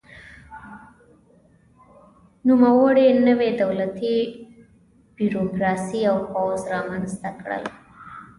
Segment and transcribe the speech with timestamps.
[2.47, 4.15] نوموړي نوې دولتي
[5.15, 7.63] بیروکراسي او پوځ رامنځته کړل.